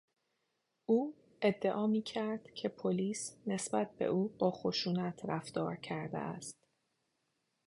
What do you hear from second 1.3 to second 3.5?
ادعا میکرد که پلیس